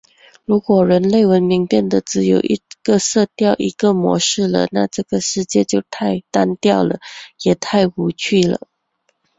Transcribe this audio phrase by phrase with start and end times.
[0.45, 6.99] 如果人类文明变得只有一个色调、一个模式了，那这个世界就太单调了，
[7.43, 8.61] 也太无趣了！